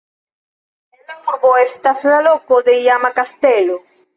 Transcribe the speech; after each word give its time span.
En 0.95 1.01
la 1.11 1.17
urbo 1.33 1.51
estas 1.65 2.01
la 2.15 2.23
loko 2.29 2.61
de 2.71 2.79
iama 2.81 3.17
kastelo. 3.21 3.79